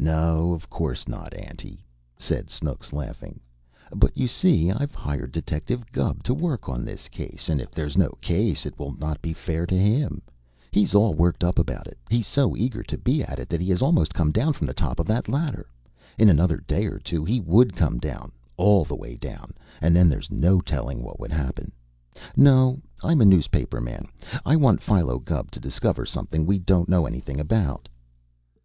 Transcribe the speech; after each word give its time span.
"No, 0.00 0.52
of 0.52 0.68
course 0.68 1.06
not, 1.06 1.32
auntie," 1.32 1.86
said 2.16 2.50
Snooks, 2.50 2.92
laughing. 2.92 3.38
"But 3.94 4.18
you 4.18 4.26
see, 4.26 4.72
I've 4.72 4.96
hired 4.96 5.30
Detective 5.30 5.92
Gubb 5.92 6.24
to 6.24 6.34
work 6.34 6.68
on 6.68 6.84
this 6.84 7.06
case, 7.06 7.48
and 7.48 7.60
if 7.60 7.70
there's 7.70 7.96
no 7.96 8.08
case, 8.20 8.66
it 8.66 8.76
will 8.80 8.98
not 8.98 9.22
be 9.22 9.32
fair 9.32 9.64
to 9.66 9.78
him. 9.78 10.22
He's 10.72 10.92
all 10.92 11.14
worked 11.14 11.44
up 11.44 11.56
about 11.56 11.86
it. 11.86 11.98
He's 12.10 12.26
so 12.26 12.56
eager 12.56 12.82
to 12.82 12.98
be 12.98 13.22
at 13.22 13.38
it 13.38 13.48
that 13.48 13.60
he 13.60 13.68
has 13.70 13.80
almost 13.80 14.12
come 14.12 14.32
down 14.32 14.54
from 14.54 14.66
the 14.66 14.74
top 14.74 14.98
of 14.98 15.06
that 15.06 15.28
ladder. 15.28 15.70
In 16.18 16.28
another 16.28 16.56
day 16.56 16.86
or 16.86 16.98
two 16.98 17.24
he 17.24 17.38
would 17.38 17.76
come 17.76 18.00
all 18.56 18.84
the 18.84 18.96
way 18.96 19.14
down, 19.14 19.52
and 19.80 19.94
then 19.94 20.08
there's 20.08 20.32
no 20.32 20.60
telling 20.60 21.00
what 21.00 21.20
would 21.20 21.30
happen. 21.30 21.70
No, 22.34 22.80
I'm 23.04 23.20
a 23.20 23.24
newspaper 23.24 23.80
man. 23.80 24.08
I 24.44 24.56
want 24.56 24.82
Philo 24.82 25.20
Gubb 25.20 25.52
to 25.52 25.60
discover 25.60 26.04
something 26.06 26.44
we 26.44 26.58
don't 26.58 26.88
know 26.88 27.06
anything 27.06 27.38
about." 27.38 27.88